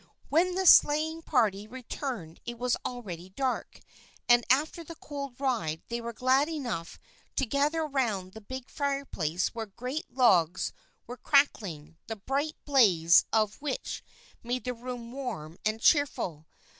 [0.29, 3.79] When the sleighing party returned it was already dark,
[4.27, 6.97] and after the cold ride they were glad enough
[7.35, 10.73] to gather around the big fireplace where great logs
[11.05, 14.03] were crackling, the bright blaze of which
[14.41, 16.47] made the room warm and cheerful.